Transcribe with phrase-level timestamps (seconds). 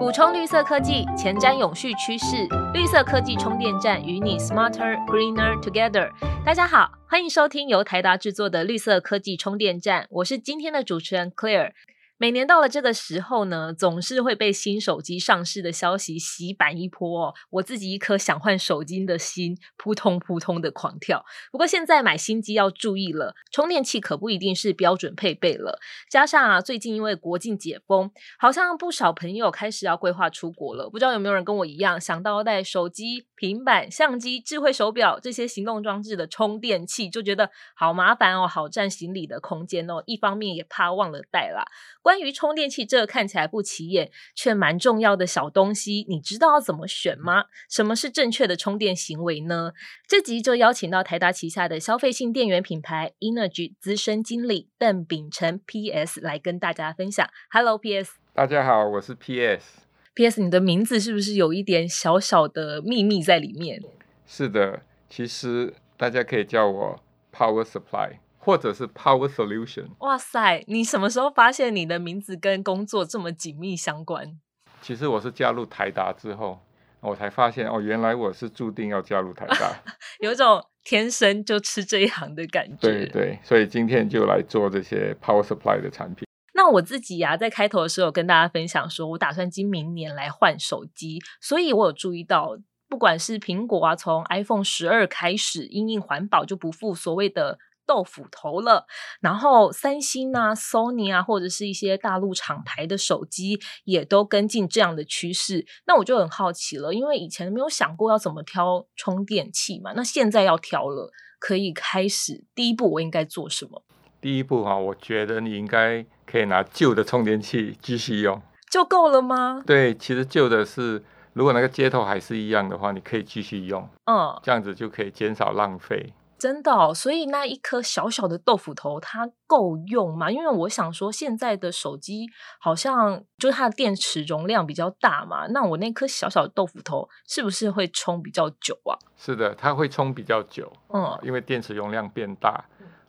[0.00, 2.48] 补充绿色科技，前瞻永续趋势。
[2.72, 6.10] 绿色科技充电站与你 smarter greener together。
[6.42, 11.72] 大家好，欢迎收听由台达制作的绿色科技充电站，我是今天的主持人 Claire。
[12.20, 17.34] 每年到了这个时候呢，总是会被新手机上市的消息洗版一波。
[17.48, 21.24] 我自己一颗想换手机的心扑通扑通的狂跳。
[21.50, 25.78] 不过现在买新机要注意了，充电器可不一定是标准配备了。
[26.10, 30.90] 加上啊，最近因为国境解封，好像不少朋友开始要规划出国了。
[30.90, 40.02] 不知道有没有人跟我一样，想到带手机、平板、相机、智慧手表这些行动装置的充电器，就觉得好麻烦哦，好占行李的空间哦。
[40.04, 41.64] 一方面也怕忘了带啦。
[42.02, 47.46] 关于充电器这个看起来不起眼却蛮重要的小东西，你知道要怎么选吗？
[47.70, 49.72] 什么是正确的充电行为呢？
[50.06, 57.26] 这集就邀请到台达旗下的消费性电源品牌 Energy 资深经理邓秉成 PS 来跟大家分享。
[57.50, 59.89] Hello PS，大家好，我是 PS。
[60.14, 63.82] PS，你的名字是不是有一点小小的秘密在里面？
[64.26, 68.18] 是的，其实大家可以叫我 Power Supply。
[68.42, 69.88] 或者是 Power Solution。
[69.98, 74.40] 哇塞，你什么时候发现你的名字跟工作这么紧密相关？
[74.80, 76.58] 其实我是加入台达之后，
[77.00, 79.82] 我才发现哦，原来我是注定要加入台达，
[80.20, 82.76] 有种天生就吃这一行的感觉。
[82.80, 86.26] 对对，所以今天就来做这些 Power Supply 的产品。
[86.60, 97.58] 那我自己呀，在开头的时候跟大家分享说，我打算今明年来换手机，所以我有注意到，不管是苹果啊，从 iPhone 十二开始，因应环保就不付所谓的。
[97.86, 98.86] 豆腐头了，
[99.20, 105.66] 然后三星啊、Sony 啊，或者是一些大陆厂牌的手机，也都跟进这样的趋势。
[105.88, 113.82] 那我就很好奇了，因为以前没有想过要怎么挑充电器嘛，那现在要挑了，可以开始第一步，我应该做什么？
[114.20, 118.40] 第一步哈，我觉得你应该可以拿旧的充电器继续用，
[118.70, 119.62] 就够了吗？
[119.66, 126.12] 对，其实旧的是，如果那个接头还是一样的话，你可以继续用，嗯，这样子就可以减少浪费。
[126.38, 130.30] 真的，所以那一颗小小的豆腐头它够用吗？
[130.30, 132.26] 因为我想说，现在的手机
[132.58, 138.96] 好像就是它的电池容量比较大嘛，那我那颗小小的豆腐头是不是会充比较久啊？
[139.18, 142.64] 是的，它会充比较久，嗯，因为电池容量变大，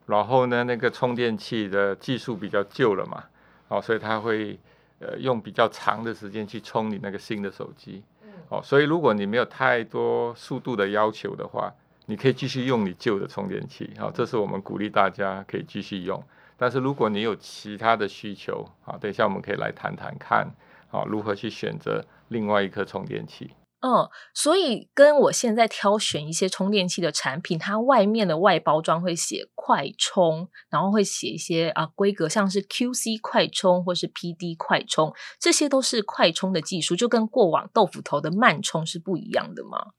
[0.06, 3.24] 然后呢，那个充电器的技术比较旧了嘛，
[3.68, 4.60] 哦，所以它会
[5.00, 8.04] 呃用比较长的时间去充你那个新的手机，
[8.50, 11.74] 哦，所以如果你没有太多速度的要求的话。
[12.08, 16.22] 你可以继续用你旧的充电器，好，这是我们鼓励大家可以继续用。
[16.58, 20.46] 但是如果你有其他的需求，好，等一下我们可以来谈谈看，
[20.90, 23.52] 好，如何去选择另外一颗充电器。
[23.82, 39.94] 嗯，所以跟我现在挑选一些充电器的产品，它外面的外包装会写快充，然后会写一些啊规格，像是 QC 快充或是 PD 快充，这些都是快充的技术，就跟过往豆腐头的慢充是不一样的吗？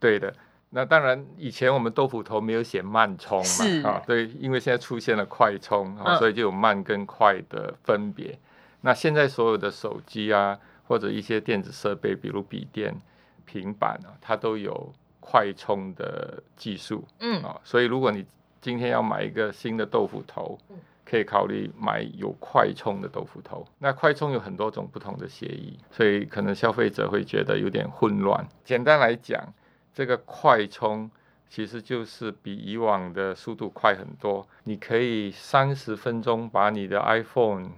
[0.00, 0.34] 对的。
[0.70, 3.40] 那当然，以前我们豆腐头没有写慢充
[3.82, 8.38] 嘛，啊，对，因为现在出现了快充，啊，所以就有慢跟快的分别。
[8.80, 13.00] 那现在所有的手机啊，或者一些电子设备，比如笔电、
[13.46, 18.26] 平板啊，它都有快充的技术，嗯，啊，所以如果你
[18.60, 20.58] 今天要买一个新的豆腐头，
[21.06, 23.66] 可以考虑买有快充的豆腐头。
[23.78, 28.46] 那快充有很多种不同的协议，所以可能消费者会觉得有点混乱。
[28.62, 29.54] 简单来讲。
[29.96, 31.10] 这个快充
[31.48, 37.70] 其实就是比以往的速度快很多，你可以三十分钟把你的 iPhone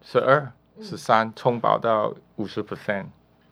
[0.00, 0.50] 十二、
[0.80, 3.08] 十三充饱到五十 percent。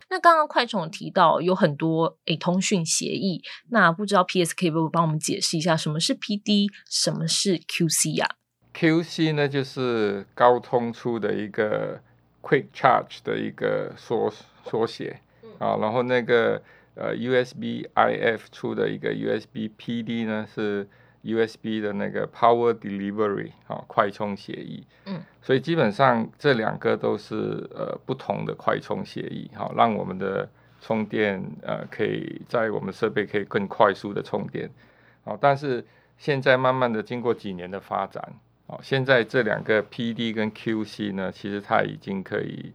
[0.08, 8.26] 那刚刚快充提到有很多诶通讯协议，那不知道 PS 可以不帮我们解释一下什么是 PD，什么是 QC 呀
[8.74, 12.00] ？QC 呢就是高通出的一个
[12.42, 14.32] Quick Charge 的一个缩
[14.64, 15.20] 缩写
[15.58, 16.62] 啊，然后那个。
[16.98, 20.88] 呃，USB IF 出的一个 USB PD 呢，是
[21.26, 24.86] USB 的那个 Power Delivery 啊，快充协议。
[25.06, 30.48] 嗯，所以基本上这两个都是呃不同的快充协议，好，让我们的
[30.80, 34.70] 充电呃可以在我们设备可以更快速的充电。
[35.24, 35.84] 好，但是
[36.16, 38.22] 现在慢慢的经过几年的发展，
[38.66, 42.72] 哦，现在这两个 PD 跟 QC 呢，其实它已经可以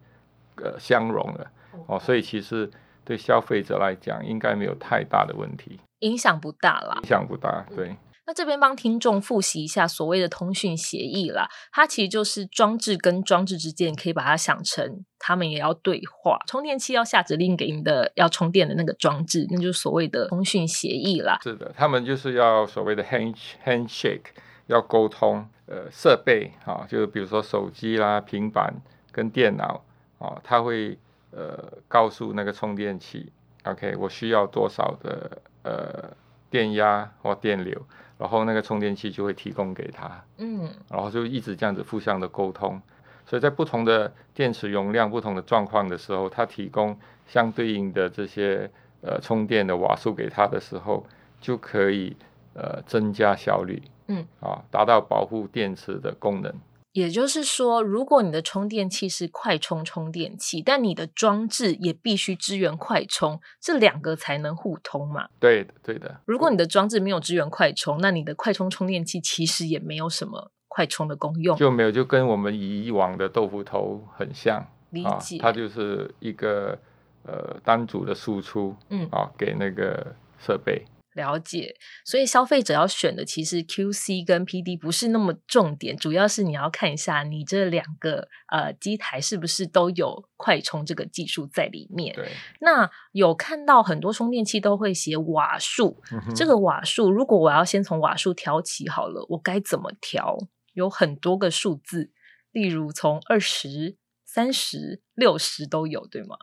[0.57, 1.51] 呃相融了。
[1.87, 2.69] 哦，所以其实。
[3.03, 6.99] 对消费者来讲，应该没有太大的问题，影响不大啦。
[7.01, 7.95] 影响不大，对。
[8.31, 21.39] 那这边帮听众复习一下所谓的通讯协议啦，它其实就是装置跟装置之间，可以把它想成他们也要对话，充电器要下指令给你的要充电的那个装置，那就是所谓的通讯协议啦。
[21.43, 23.35] 是的，他们就是要所谓的 hand
[23.65, 24.27] handshake
[24.67, 28.73] 要沟通，呃，设备啊，就是比如说手机啦、平板
[29.11, 29.83] 跟电脑
[30.19, 30.97] 啊，它会。
[31.33, 31.57] 呃
[31.87, 33.31] 告诉那个充电器
[33.63, 36.11] ，OK，我需要多少的呃
[36.49, 37.87] 电压或电流，
[38.21, 42.79] 然后那个充电器就会提供给他，嗯，然后就一直这样子互相的沟通。
[43.25, 46.95] 所以在不同的电池容量、不同的状况的时候，它提供
[47.25, 48.69] 相对应的这些
[49.01, 51.03] 呃充电的瓦数给它的时候，
[51.39, 52.15] 就可以
[52.53, 56.53] 呃增加效率，嗯，啊，达到保护电池的功能。
[56.93, 65.29] 也就是说，如果你的充电器是快充充电器，但你的装置也必须支援快充，这两个才能互通嘛？
[65.39, 66.21] 对的，对的。
[66.25, 70.51] 如果你的装置没有支援快充，那你的快充充电器其实也没有什么。
[70.73, 75.37] 快充的功用就没有，就跟我们以往的豆腐头很像，理解。
[75.37, 76.79] 它就是一个
[77.23, 80.85] 呃单组的输出，嗯啊，给那个设备。
[81.13, 81.75] 了解，
[82.05, 92.15] 所以消费者要选的其实 QC 跟 PD 不是那么重点，主要是你要看一下你这两个呃机台是不是都有快充这个技术在里面。
[92.15, 92.29] 对，
[92.61, 96.01] 那有看到很多充电器都会写瓦数，
[96.35, 100.37] 这个瓦数如果我要先从瓦数调起好了，我该怎么调？
[100.73, 102.11] 有很多个数字，
[102.51, 106.37] 例如从二十三十六十都有，对吗？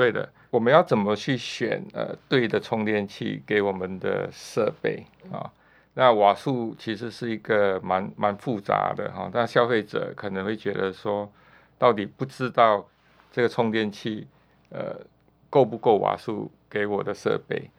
[0.00, 5.52] 对的，我们要怎么去选呃对的充电器给我们的设备啊？
[5.92, 11.30] 那瓦数其实是一个蛮蛮复杂的哈，但消费者可能会觉得说，
[11.76, 12.88] 到底不知道
[13.30, 14.26] 这个充电器
[14.70, 14.96] 呃
[15.50, 17.70] 够不够瓦数给我的设备？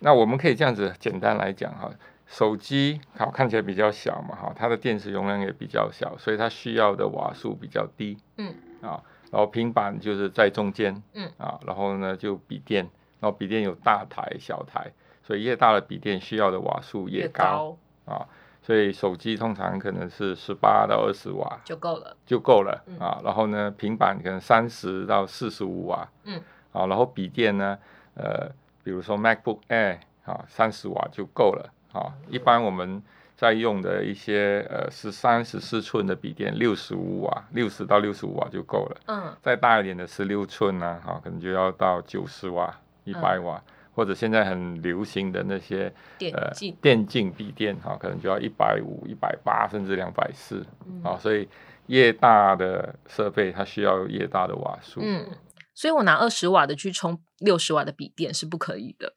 [0.00, 1.88] 那我们可以这样子简单来讲哈。
[2.26, 12.84] 手机好看起来比较小嘛，哈，它的电池容量也比较小，所以它需要的瓦数比较低，嗯，啊，然后平板就是在中间，嗯，啊，然后呢就笔电，
[13.20, 14.92] 然后笔电有大台小台，
[15.22, 18.26] 所以越大的笔电需要的瓦数越高，啊，
[18.62, 26.40] 所以手机通常可能是十八到二十瓦就够了，就够了，啊，然后呢平板可能三十到四十五瓦，嗯，
[26.72, 27.78] 啊，然后笔电呢，
[28.14, 28.50] 呃，
[28.82, 31.72] 比如说 MacBook Air，啊，三十瓦就够了。
[31.92, 33.02] 啊，一般我们
[33.40, 39.00] 在用的一些呃十三、十四寸的笔电，六十五瓦，六十到六十五瓦就够了。
[39.06, 43.58] 嗯，再大一点的十六寸呢，哈，可能就要到九十瓦、一百瓦，
[43.94, 45.90] 或者现在很流行的那些
[46.34, 46.52] 呃
[46.82, 50.62] 电竞笔电，哈，可能就要一百五、一百八，甚至两百四。
[51.02, 51.48] 啊，所以
[51.86, 55.00] 越大的设备，它需要越大的瓦数。
[55.02, 55.26] 嗯，
[55.74, 59.14] 所以我拿二十瓦的去充六十瓦的笔电是不可以的。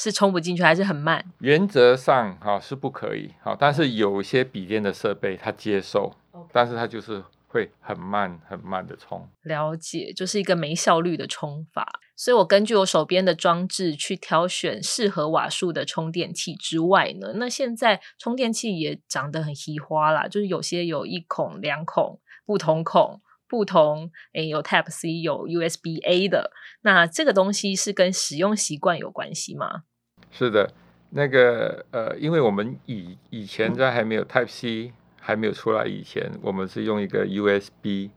[0.00, 1.24] 是充不进去还是很慢？
[1.40, 6.14] 原则上哈是不可以哈，但是有一些笔电的设备它接受，
[6.52, 9.28] 但是它就是会很慢很慢的充。
[9.42, 11.98] 了解，就是一个没效率的充法。
[12.14, 23.20] 所以我根据我手边的装置去挑选适合瓦数的充电器之外呢，那现在充电器也长得很稀花啦，就是有些有一孔、两孔、不同孔。
[23.50, 26.50] 不同诶，有 Type C，有 USB A 的。
[26.82, 29.84] 那这个东西是跟使用习惯有关系吗？
[30.30, 30.70] 是的，
[31.10, 38.10] 那个呃，因为我们以以前在还没有 Type C 还没有出来以前，我们是用一个 USB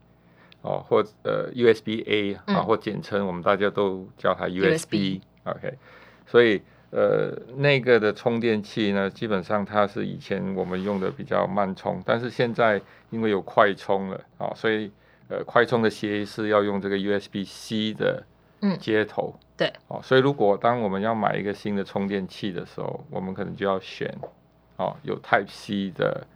[0.62, 5.20] 哦，或呃 USB A 啊，或简称我们大家都叫它 USB。
[5.44, 5.76] OK，
[6.26, 12.80] 所以呃那个的充电器呢，基本上它是以前我们用的比较慢充，但是现在
[13.10, 14.90] 因为有快充了啊，所以
[15.28, 18.22] 呃，快充的协议是要用这个 USB C 的
[18.80, 24.16] 接头，对，哦，所以如果当我们要买一个新的充电器的时候，我们可能就要选
[24.76, 26.26] 哦有 Type C 的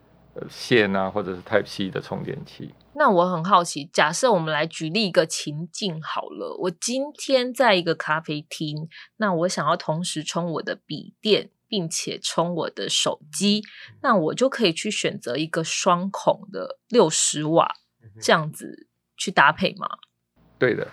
[0.49, 2.75] 线啊，或者是 Type C 的充电器。
[2.95, 13.63] 那我很好奇，假设我们来举例一个情境好了，我今天在一个咖啡厅，那我想要同时充我的笔电，并且充我的手机，
[14.03, 17.75] 那我就可以去选择一个双孔的六十瓦。
[18.19, 19.87] 这样子去搭配吗？
[20.59, 20.89] 对的，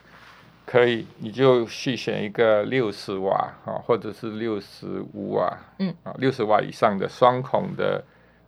[0.66, 5.94] 可以，你就去选一个六十瓦啊，或者是六十五瓦，嗯。
[6.04, 8.04] 啊，六十瓦以上的双孔的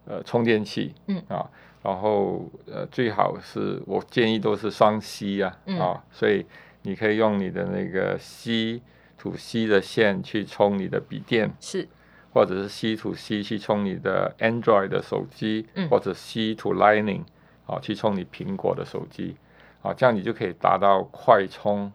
[0.06, 1.22] 呃充电器，嗯。
[1.28, 1.50] 啊，
[1.84, 6.46] 然后呃最好是我建议都是双 C 啊，啊，所以
[6.84, 8.82] 你可以用你的那个 C
[9.18, 11.88] to C 的线去充你的笔电，是，
[12.34, 17.22] 或者是 C to C 去充你的 Android 的手机，嗯，或者 C to Lightning。
[17.68, 19.36] 啊，去充你苹果的手机，
[19.82, 21.92] 啊，这样你就可以达到快充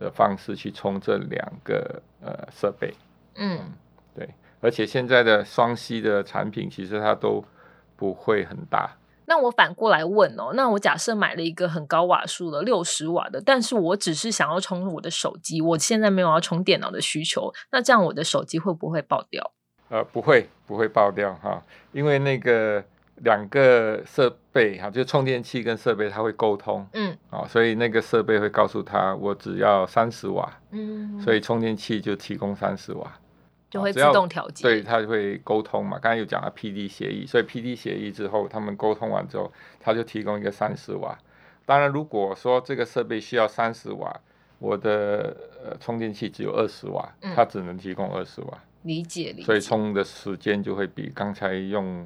[0.00, 2.92] 的方式去充这两个呃设备。
[3.36, 3.72] 嗯，
[4.14, 4.28] 对，
[4.60, 7.44] 而且现在的双 C 的产品其实它都
[7.94, 8.96] 不会很大。
[9.26, 19.52] 那我反过来问哦，那我假设买了一个很高瓦数的六十瓦的，但是我只是想要充我的手机，我现在没有要充电脑的需求，那这样我的手机会不会爆掉？
[19.90, 22.82] 呃，不会，不会爆掉哈，因为那个。
[23.22, 26.86] 两个设备哈，就充电器跟设备，它会沟通。
[26.92, 33.18] 嗯，啊，所以那个设备会告诉他我只要三十瓦，嗯，所以充电器就提供三十瓦，
[33.68, 35.98] 就会自动调节，对，它就会沟通嘛。
[35.98, 41.18] 刚才有讲了 P D 协议，所以 P D 协议之后，他们沟通完之后，它就提供一个三十瓦。
[41.66, 44.20] 当然，如果说这个设备需要三十瓦，
[44.58, 48.58] 我的呃充电器只有二十瓦，它只能提供二十瓦。
[48.82, 49.42] 理解，理解。
[49.44, 52.04] 所以充的时间就会比刚才用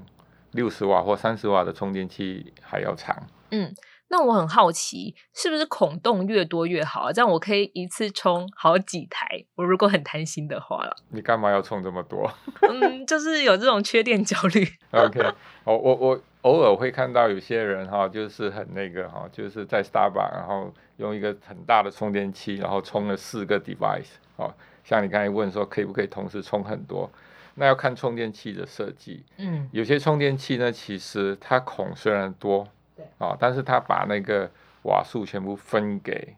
[0.54, 3.14] 六十瓦或三十瓦的充电器还要长。
[3.50, 3.72] 嗯，
[4.08, 7.12] 那我很好奇，是不是孔洞越多越好啊？
[7.12, 9.44] 这样我可以一次充好几台。
[9.54, 10.96] 我如果很贪心的话了。
[11.10, 12.30] 你干嘛要充这么多？
[12.68, 14.66] 嗯，就是有这种缺电焦虑。
[14.92, 15.20] OK，
[15.64, 24.52] 我我我偶尔会看到有些人哈，就是很那个哈，就是在 Starbucks，然后用一个很大的充电器，然后充了四个 device 哦。
[24.84, 27.10] 像你刚才问说，可以不可以同时充很多？
[27.54, 29.24] 那要看充电器的设计。
[29.36, 33.04] 嗯，有些充电器呢，其实它孔虽然多，对。
[33.18, 34.50] 啊，但是它把那个
[34.82, 36.34] 瓦数全部分给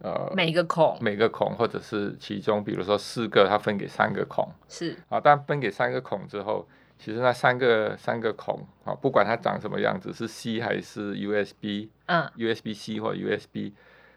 [0.00, 4.96] 呃每个孔，每个孔，或者是其中，比如说四个，它分给三个孔，是。
[5.08, 6.66] 啊，但分给三个孔之后，
[6.98, 13.72] 其实那三个三个孔啊，不管它长什么样子，是 C 还是 USB，嗯，USB C 或 USB，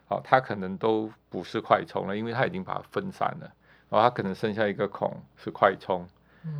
[0.07, 3.51] 好，它可能都不是快充了，因为它已经把它分散了。
[3.89, 6.07] 然后它可能剩下一个孔是快充，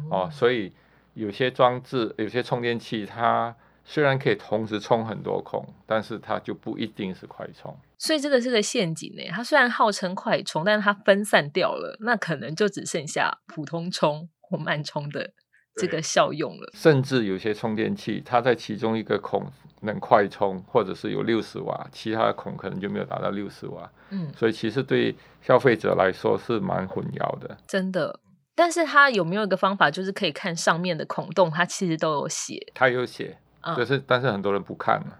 [0.10, 0.72] 哦，所以
[1.14, 7.78] 有些装置、有些充电器，它虽然可以同时充很多孔，但是它就不一定是快充。
[7.98, 9.24] 所以这个是个陷阱呢。
[9.32, 15.32] 它虽然号称快充，但是它分散掉了，那可能就只剩下普通充或慢充的
[15.76, 16.72] 这个效用了。
[16.74, 19.46] 甚至有些充电器，它在其中一个孔。
[19.82, 23.90] 能快充，或者是有六十瓦，其他的孔可能就没有达到六十瓦。
[24.10, 27.58] 嗯，所以其实对消费者来说是蛮混淆的。
[27.66, 28.20] 真的，
[28.60, 32.62] 但是它有没有一个方法，就是可以看上面的孔洞，它其实都有写。
[32.76, 33.38] 它有写，
[33.78, 35.14] 就是但是很多人不看嘛。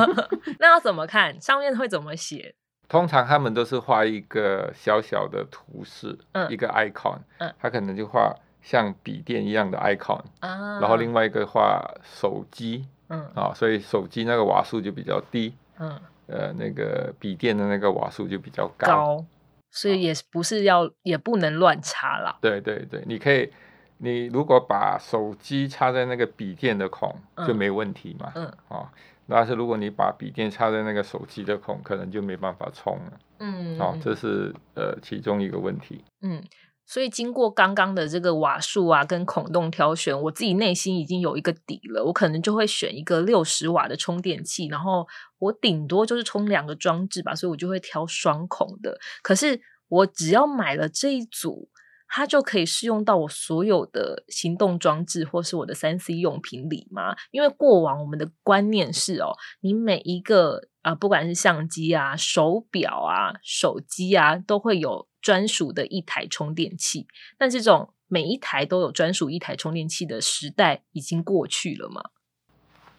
[0.58, 1.38] 那要怎么看？
[1.38, 2.54] 上面会怎么写？
[2.88, 6.18] 通常他们都是画一个小小的图示，
[6.48, 12.86] 一个 icon，嗯，他可能就画像笔电一样的 icon，啊，然后另外一个画手机。
[13.12, 19.24] 嗯啊，所以手机那个瓦数就比较低，嗯，呃，那个笔电的那个瓦数就比较高，高，
[19.70, 22.36] 所以也不是要，也不能乱插啦。
[22.40, 23.50] 对对对，你可以，
[23.98, 27.14] 你如果把手机插在那个笔电的孔
[27.46, 28.92] 就没问题嘛，嗯，啊，
[29.28, 36.42] 但是如果你把笔电插在那个手机的孔，可能就没办法充了，嗯，哦，这是呃其中一个问题，嗯。
[36.90, 42.04] 所以经过刚刚的这个瓦数啊跟孔洞挑选，我自己内心已经有一个底了。
[42.04, 45.06] 我可能就会选一个六十瓦的充电器，然后
[45.38, 48.98] 我顶多就是充两个装置吧，所以我就会挑双孔的。
[49.22, 51.68] 可是我只要买了这一组，
[52.08, 57.14] 它就可以适用到我所有的行动装置或是我的三 C 用品里吗？
[57.30, 65.06] 因为过往我们的观念是哦，你每一个啊，不管是相机啊、手表啊、手机啊，都会有。
[65.20, 72.02] 专属的一台充电器，但这种每一台都有专属一台充电器的时代已经过去了吗？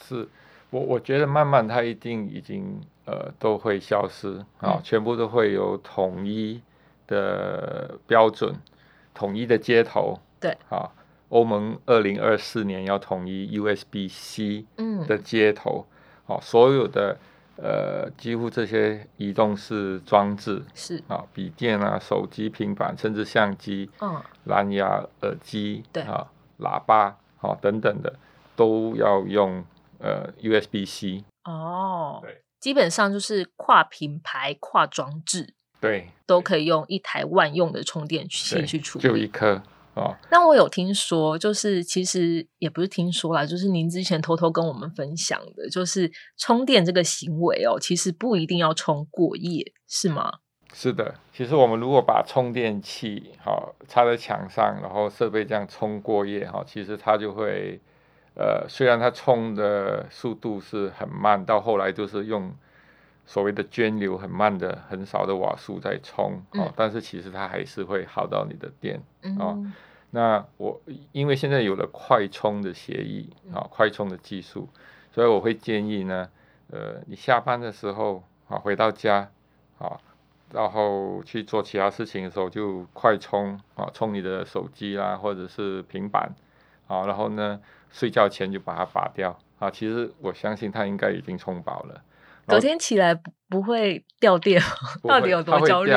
[0.08, 0.28] 是
[0.70, 6.62] 我我觉得慢慢它一定已经呃都会消失啊，全部都会有统一
[7.08, 8.56] 的标准，
[9.14, 10.20] 统一的接头。
[10.40, 10.92] 对啊，
[11.30, 14.66] 欧盟二零二四年要统一 USB C
[15.08, 15.86] 的接头，
[16.26, 17.18] 好，所有的。
[17.62, 21.02] 呃，几乎这些移动式装置是。
[21.08, 26.02] 啊，笔电啊、手机、平板，甚至相机、嗯，蓝牙耳机，对。
[26.04, 26.28] 啊，
[26.60, 28.18] 喇叭啊等等的，
[28.56, 29.64] 都要用
[30.00, 31.24] 呃 USB C。
[31.44, 39.62] 哦，对，基本上就是跨品牌、跨装置，对，都可以用一台万用的充电器去处理，就一颗。
[39.94, 50.40] 哦，那我有听说，就是其实也不是听说啦，就是您之前偷偷跟我们分享的，就是充电这个行为哦，其实不一定要充过夜，是吗？
[50.74, 57.78] 是的，其实我们如果把充电器好插在墙上，然后设备这样充过夜哈，其实它就会
[58.36, 62.54] 呃，虽然它充的速度是很慢，到后来就是用
[63.32, 69.02] 所谓的涓流很慢的很少的瓦数在充哦，但是其实它还是会耗到你的电
[69.40, 69.56] 啊。
[70.10, 70.82] 那我
[71.14, 74.68] 因为现在有了快充的协议啊，快充的技术，
[75.14, 76.30] 所以我会建议呢，
[76.72, 79.32] 呃，你下班的时候啊，回到家
[79.80, 79.98] 啊，
[80.52, 86.30] 然后去做其他事情的时候就快充啊，充你的手机啦，或者是平板
[86.88, 87.62] 啊，然后呢，
[87.92, 89.72] 睡觉前就把它拔掉啊。
[89.72, 92.04] 其实我相信它应该已经充饱了，
[92.48, 94.62] 隔天起来不不会掉电，
[95.04, 95.94] 到底有多焦虑？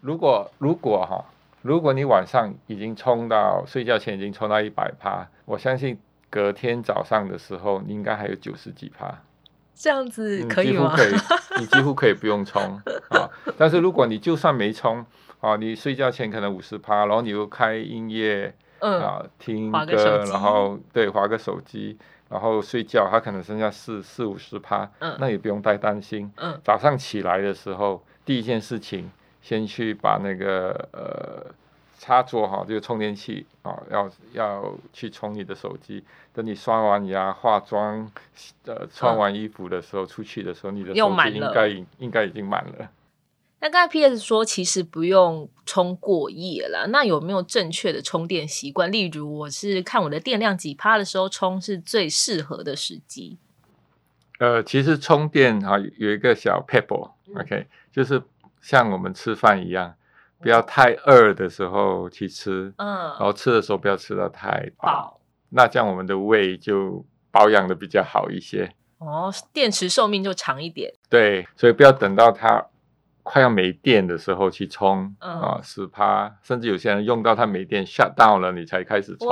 [0.00, 1.24] 如果如果哈。
[1.64, 5.96] 如果你晚上已经充到睡觉前已经充到一百趴，我相信
[6.28, 9.16] 隔天早上的时候你应该还有九十几趴。
[9.72, 10.92] 这样子可以吗？
[10.96, 11.14] 可以，
[11.60, 12.60] 你几乎可以不用充
[13.10, 13.30] 啊。
[13.56, 15.06] 但是如果你就算没充
[15.38, 21.96] 啊，你睡觉前可能五十趴，然后你又开音乐啊，听歌，然后对划个手机，
[22.32, 26.32] 然后睡觉，它可能剩下四四五十趴，那也不用太担心。
[26.64, 29.10] 早上起来的时候，第一件事情
[29.42, 31.54] 先去把那个呃。
[32.04, 36.02] 插座哈，这个充电器啊，要要去充你的手机。
[36.32, 38.10] 等你刷完牙、化妆、
[38.66, 42.90] 呃穿完衣服的时候，出去的时候，你的手机应该应该已经满了。
[43.62, 46.88] 那刚才 P.S 说，其实不用充过夜了。
[46.88, 48.90] 那有没有正确的充电习惯？
[48.90, 53.38] 例如，我是看我的电量几趴的时候充是最适合的时机。
[54.40, 58.20] 呃，其实充电哈有一个小 pebble，OK，就是
[58.60, 59.94] 像我们吃饭一样。
[60.40, 68.74] 不要太饿的时候去吃，嗯，然后吃的时候不要吃到太饱，那这样我们的胃就保养的比较好一些。
[68.98, 70.92] 哦，电池寿命就长一点。
[71.08, 72.66] 对，所以不要等到它
[73.22, 79.28] 快要没电的时候去充，啊，十趴，甚至有些人用到它没电 shut down 了，你才开始充。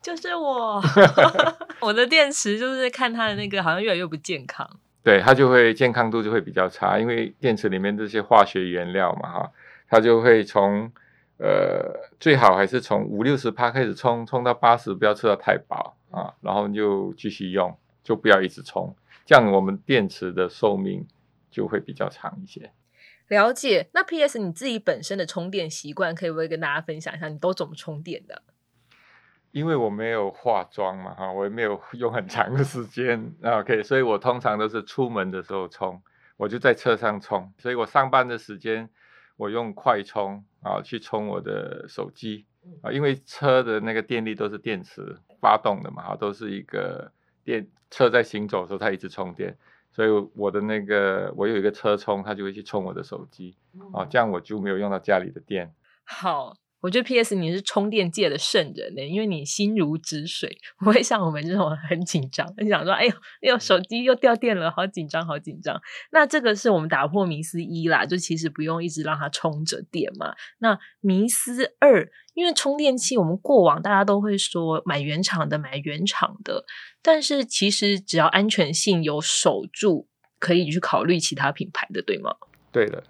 [0.00, 0.82] 就是我，
[1.80, 4.68] 我的电池就是看它的那个好像越来越不健康。
[5.04, 9.50] 对，它就会健康度就会比较差，因为电池里面这些化学原料嘛，哈。
[9.88, 10.90] 它就会从
[11.38, 18.96] 呃最好还是从五六十趴开始充，充到八十，不要吃到太饱啊，然后就继续用，就不要一直充，
[19.26, 21.06] 这样我们电池的寿命
[21.50, 22.72] 就会比较长一些。
[23.28, 23.88] 了解。
[23.94, 24.38] 那 P.S.
[24.38, 27.28] 你自己本身的充电习惯，可以不可以跟大家分享一下？
[27.28, 28.42] 你都怎么充电的？
[29.50, 36.02] 因为我没有化妆嘛，哈，我也没有 用很长的时间，OK，所以我通常都是出门的时候充，
[36.36, 38.88] 我就在车上充，所以我上班的时间。
[39.38, 42.44] 我用快充啊去充我的手机
[42.82, 47.10] 啊，因为车的那个电力都是电池发动的嘛，哈都是一个
[47.42, 49.56] 电车在行走的时候它一直充电，
[49.92, 53.56] 所以我的那个我有一个车充，它就会去充我的手机
[53.92, 55.74] 啊，这样我就没有用到家里的电。
[56.04, 56.56] 好。
[56.82, 57.36] 我觉得 P.S.
[57.36, 70.34] 你是充电界的圣人呢，因为你心如止水，不会像我们这种很紧张，很想说：“哎呦，哎呦，手机又掉电了，好紧张，好紧张。”那这个是我们打破迷思一啦，就其实不用一直让它充着电嘛。
[70.58, 76.64] 那迷思二，因为充电器，我们过往大家都会说买原厂的，买原厂的，
[77.00, 80.08] 但是其实只要安全性有守住，
[80.40, 82.34] 可以去考虑其他品牌的，对吗？
[82.72, 83.04] 对的。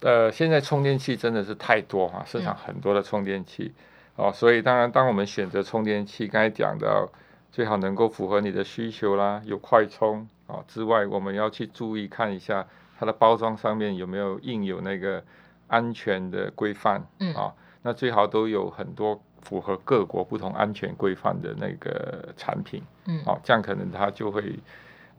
[0.00, 3.72] 呃，现在充电器真的是太多哈，市场很多的充电器。
[4.16, 7.08] 哦，所以当然，当我们选择充电器，刚才讲的
[7.52, 12.66] 最好能够符合你的需求啦，有快充啊之外，我们要去注意看一下
[12.98, 15.22] 它的包装上面有没有印有那个
[15.68, 17.32] 安全的规范，嗯。
[17.34, 24.58] 啊，那最好都有很多符合各国不同安全规范的那个产品，嗯，哦，这样可能它就会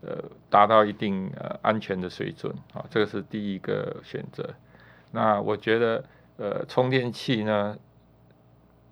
[0.02, 4.46] 呃达到一定呃安全的水准啊，这个是第一个选择。
[5.12, 6.04] 那我觉得，
[6.36, 7.76] 呃，充电器呢，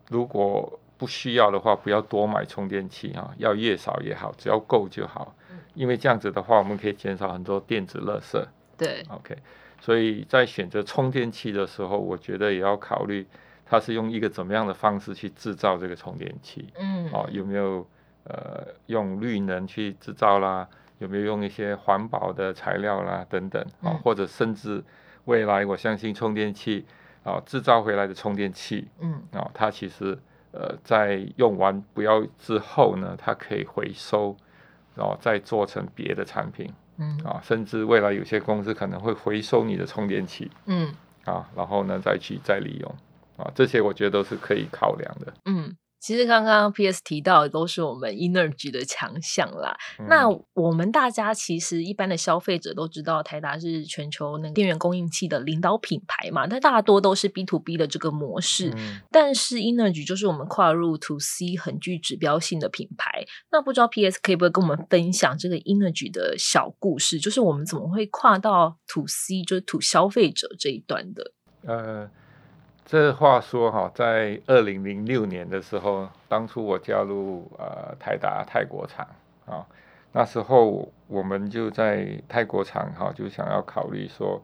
[0.09, 5.33] 如果不需要的话，不要多买充电器啊，要越少越好，只要够就好。
[5.75, 8.45] 因为这样子的话，我们可以减少很多电子垃圾。
[8.77, 9.05] 对。
[9.11, 9.37] OK，
[9.81, 13.25] 所以在选择充电器的时候，我觉得也要考虑
[13.65, 16.69] 它是用一个怎么样的方式去制造这个充电器。
[16.81, 17.09] 嗯。
[17.13, 17.87] 哦，有没有
[18.25, 20.69] 呃用绿能去制造啦？
[20.99, 23.25] 有没有用一些环保的材料啦？
[23.31, 24.83] 等等啊，或者甚至。
[25.29, 26.87] 未来我相信充电器
[27.23, 30.19] 啊，制造回来的充电器，嗯，啊，它其实
[30.53, 34.35] 呃在用完不要之后呢，它可以回收，
[34.95, 40.91] 然后再做成别的产品，嗯，啊，甚至未来有些公司可能会回收你的充电器，嗯，
[41.27, 42.95] 啊，然后呢再去再利用，
[43.37, 45.77] 啊，这些我觉得都是可以考量的，嗯。
[46.01, 47.03] 其实刚刚 P.S.
[47.03, 49.77] 提到的都是我们 Energy 的强项啦。
[50.09, 56.47] 那我们大家其实一般的消费者都知道，台达是全球那电源供应器的领导品牌嘛。
[56.47, 58.73] 但大多都是 B to B 的这个模式。
[59.11, 63.25] 但是 Energy 就是我们跨入 To C 很具指标性的品牌。
[63.51, 64.21] 那不知道 P.S.
[64.23, 67.19] 可以不可以跟我们分享这个 Energy 的小故事？
[67.19, 71.33] 就是我们怎么会跨到 To C，就是 To 消费者这一端的？
[71.67, 72.11] 呃。
[72.91, 79.07] 这话说哈，在二零零六年的时候，当初我加入呃泰达泰国厂
[79.45, 79.67] 啊，
[80.11, 84.43] 那时候我们就在泰国厂哈，就想要考虑说，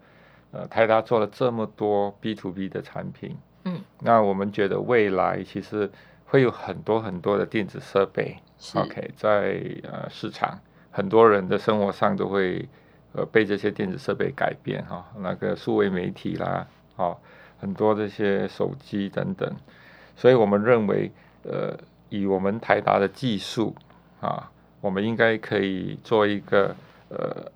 [0.53, 5.91] 呃泰达做了这么多 B to B 的产品，嗯，那我们觉得未来其实
[6.27, 8.37] 会有很多很多的电子设备
[8.75, 9.59] ，OK，在
[9.91, 12.69] 呃市场，很多人的生活上都会
[13.15, 17.17] 呃被这些电子设备改变哈，那个数位媒体啦，哦。
[17.59, 19.51] 很多这些手机等等，
[20.17, 21.11] 所以我们认为，
[21.43, 21.77] 呃，
[22.09, 23.75] 以我们台达的技术
[24.21, 26.77] 啊，我们应该可以做一个
[27.09, 27.51] 呃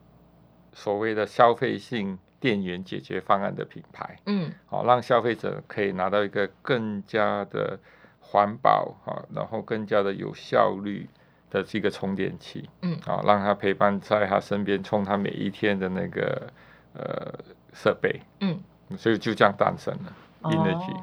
[0.73, 7.79] 所谓的消费性电源解决方案的品牌，嗯，好，让消费者可以拿到一个更加的
[8.21, 11.09] 环保啊，然后更加的有效率
[11.51, 16.53] 的这个充电器，嗯，啊，让他陪伴在他身边，充他每一天的那个
[16.95, 17.35] 呃
[17.73, 18.61] 设备，嗯，
[18.97, 20.97] 所以就这样诞生了 Energy。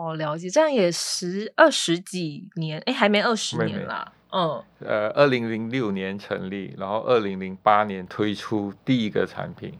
[0.00, 4.12] 哦，了解，这样也十二十几年，哎，还没二十年啦。
[4.30, 9.72] 嗯，呃，二零零六年成立，然后二零零八年推出第一个产品，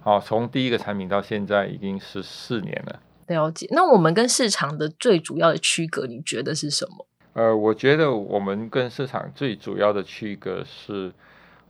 [0.00, 3.00] 好，从第一个产品到现在已经十四年了。
[3.26, 7.06] 了解，那我们跟市场的最主要的区隔，你觉得是什么？
[7.34, 11.12] 呃，我觉得我们跟市场最主要的区隔是，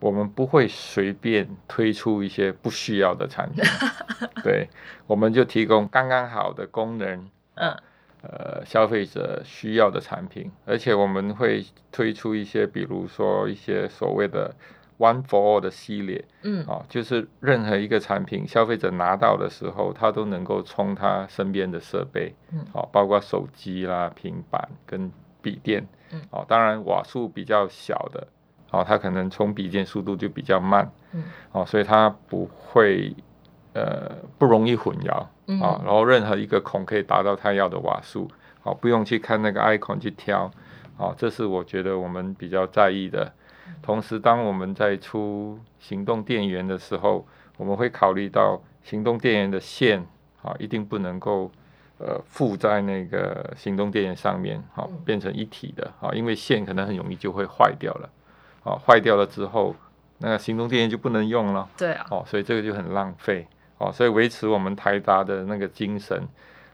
[0.00, 3.64] 我们不会随便推出一些不需要的产品，
[4.42, 4.68] 对，
[5.06, 7.28] 我们就提供刚刚好的功能。
[7.54, 7.76] 嗯。
[8.20, 14.52] 呃，消费者需要的产品，而且我们会推出一些，比如说一些所谓的
[14.98, 28.26] One for All 的系列，嗯，哦，就是任何一个产品，消费者拿到的时候，他都能够充他身边的设备，嗯，哦，包括手机啦、平板跟笔电，嗯，哦，当然瓦数比较小的，
[28.70, 33.14] 哦，它可能充笔电速度就比较慢，嗯，哦，所以它不会。
[33.74, 35.12] 呃，不容易混淆
[35.62, 38.28] 啊，然后任何一个孔可以达到它要的瓦数，
[38.60, 40.50] 好，不用去看那个 icon 去挑，
[40.96, 43.30] 好，这是我觉得我们比较在意的。
[43.80, 47.24] 同时，当我们在出行动电源的时候，
[47.56, 50.04] 我们会考虑到行动电源的线
[50.42, 51.48] 啊，一定不能够
[51.98, 58.10] 呃附在那个行动电源上面，好，变成一体的，好，因为线可能很容易就会坏掉了，
[58.68, 59.74] 好，坏掉了之后，
[60.18, 63.46] 那个行动电源就不能用了，对啊，哦，所以这个就很浪费。
[63.78, 66.28] 哦，所以维持我们台达的那个精神，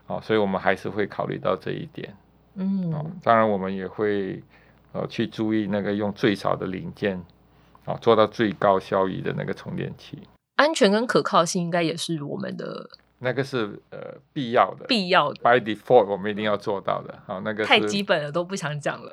[0.09, 2.17] 哦，所以我们还是会考虑到这一点。
[2.57, 4.43] 嗯，哦，当然我们也会
[4.93, 7.23] 呃去注意那个用最少的零件，
[7.85, 10.19] 啊，做到最高效益的那个充电器。
[10.57, 15.41] 安全跟可靠性应该也是我们的那个是呃必要的，必要的。
[15.43, 17.23] By default，我们一定要做到的。
[17.27, 19.11] 好，那个太基本了，都不想讲了。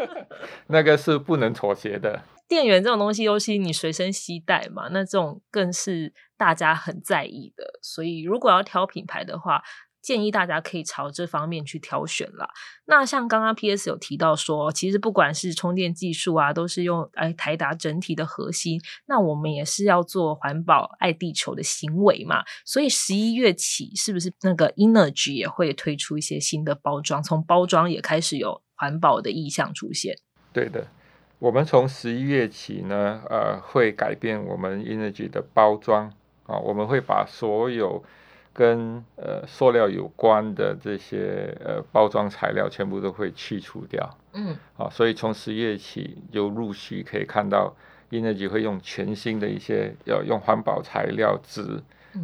[0.68, 2.22] 那个是不能妥协的。
[2.48, 7.78] 电源这种东西，尤其你随身携带嘛，那这种更是大家很在意的。
[7.80, 9.62] 所以，如果要挑品牌的话，
[10.02, 12.48] 建议大家可以朝这方面去挑选啦。
[12.86, 13.88] 那像刚刚 P.S.
[13.88, 18.80] 有提到说，其实不管是充电技术啊，都是用哎台达整体的核心。
[19.06, 22.42] 那我们也是要做环保、爱地球的行为嘛。
[22.64, 27.22] 所以十一月起，是不是那个 Energy 也会推出一些新的包装？
[27.22, 30.16] 从包装也开始有环保的意向出现。
[30.52, 30.86] 对的。
[31.38, 36.12] 我们从十一月起呢，呃，会改变我们 Energy 的包装
[36.44, 38.04] 啊，我们会把所有
[38.52, 44.18] 跟呃塑料有关的这些呃包装材料全部都会去除掉。
[44.32, 47.74] 嗯，啊，所以从十月起就陆续可以看到
[48.10, 51.82] Energy 会用全新的一些要用环保材料纸，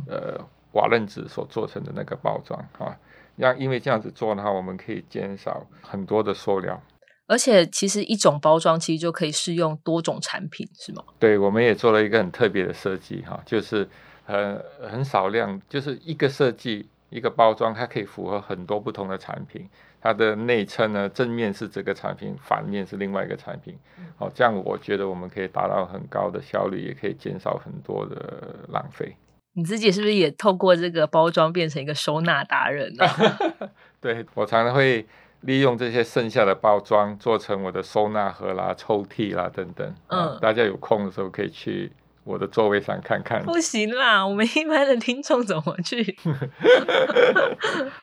[0.09, 0.41] 呃，
[0.73, 2.97] 瓦楞纸所做成的那个包装啊，
[3.37, 6.81] 让因为这样子做的话，我们可以减少很多的塑料。
[7.29, 11.03] 而且其实一种包装其实就可以适用多种产品，是吗？
[11.19, 13.89] 对，我们也做了一个很特别的设计哈，就是
[14.27, 19.67] 很很少量，就是一个设计一个包装，它可以符合很多不同的产品。
[20.03, 23.75] 它的内衬呢，正面是这个产品，反面是另外一个产品。
[24.19, 29.17] 好，这样我觉得我们可以达到很高的效率，也可以减少很多的浪费。
[29.55, 33.07] 你自己是不是也透过这个包装变成一个收纳达人呢？
[34.03, 35.07] 对我常常会。
[35.43, 39.95] 利用这些剩下的包装做成我的收纳盒啦、抽屉啦等等。
[40.09, 41.93] 嗯，大家有空的时候可以去
[42.27, 43.43] 我的座位上看看。
[43.45, 46.03] 不行啦，我们一般的听众怎么去？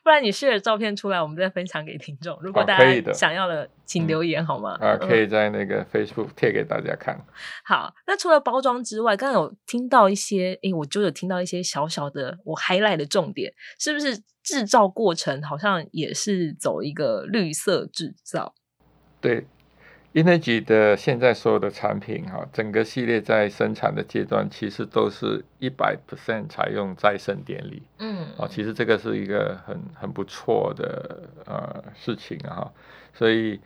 [0.02, 2.38] 不然你 share 照片出来，我们再分享给听众。
[2.42, 3.70] 如果大家想要的。
[3.86, 4.78] 请留言好吗？
[4.80, 7.20] 啊，可以在那个 Facebook 贴给大家看。
[7.66, 18.56] 好，那除了包装之外，刚刚有听到一些，诶，我就有听到一些小小的我 highlight 的重点，是不是制造过程好像也是走一个绿色制造？
[19.20, 19.46] 对
[20.13, 27.84] ，Energy 的现在所有的产品哈，整个系列在生产的阶段，其实都是一百 percent 采用再生电力。
[27.99, 32.71] 嗯，啊，其实这个是一个很很不错的呃事情啊，
[33.13, 33.60] 所以。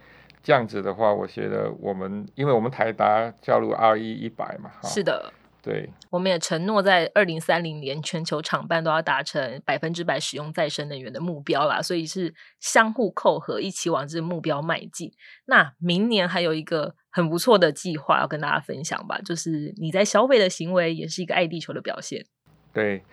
[0.43, 5.29] 这样子的话，我觉得我们，因为我们台达加入 R E 一百嘛，是的，
[5.67, 15.11] 对，我们也承诺在二零三零年全球厂办都要达成百分之百使用再生能源的目标啦，所以是相互扣合，一起往这个目标迈进。
[15.45, 22.25] 那明年还有一个很不错的计划要跟大家分享吧，就是你在消费的行为也是一个爱地球的表现。
[22.73, 23.03] 对。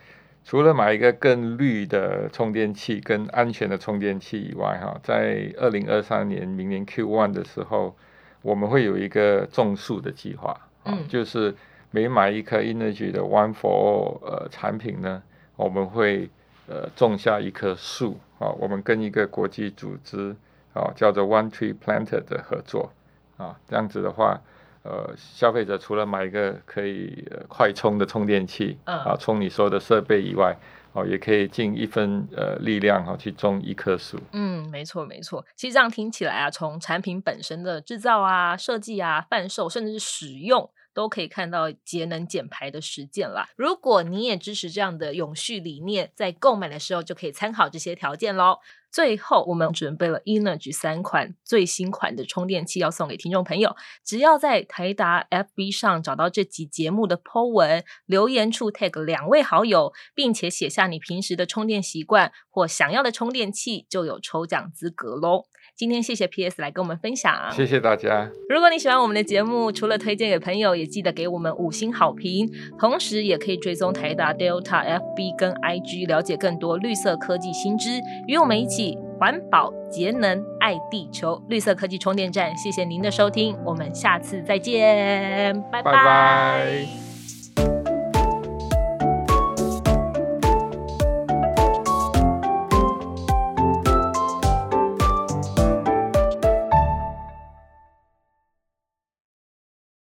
[0.47, 7.97] 除了买一个更绿的充电器、跟安全的充电器以外，哈，在二零二三年明年 Q one 的时候，
[8.43, 11.57] 我们会有一个种树的计划，嗯，就是
[11.95, 15.23] 每买一颗 Energy 的 One for All 呃产品呢，
[15.55, 16.29] 我们会
[16.67, 18.49] 呃种下一棵树啊。
[18.59, 20.35] 我们跟一个国际组织
[20.73, 22.91] 啊叫做 One Tree Planter 的合作
[23.37, 24.41] 啊，这样子的话，
[24.83, 30.57] 呃，消费者除了买一个可以快充的充电器啊，充你所有的设备以外。
[30.95, 34.17] 哦，也可以尽一分呃力量哈，去种一棵树。
[34.31, 35.45] 嗯，没错没错。
[35.57, 43.49] 其实这样听起来啊，从产品本身的制造啊、设计啊、贩售，甚至是使用，都可以看到节能减排的实践啦。
[43.57, 48.61] 如果你也支持这样的永续理念，在购买的时候就可以参考这些条件喽。
[48.91, 53.75] 最后，我们准备了 Energy 三款最新款的充电器要送给听众朋友。
[54.05, 65.47] 只要在台达 FB 上找到这集节目的 po 文留言处 tag 两位好友，并且写下你平时的充电习惯或想要的充电器，就有抽奖资格喽。
[65.77, 68.31] 今天谢谢 PS 来跟我们分享，谢谢大家。
[68.49, 81.43] 如果你喜欢我们的节目，除了推荐给朋友，也记得给我们五星好评，同时也可以追踪台达 Delta FB 跟 IG，了解更多绿色科技新知，与我们一起环保节能爱地球。
[81.49, 87.04] 绿色科技充电站，谢谢您的收听，我们下次再见，拜拜。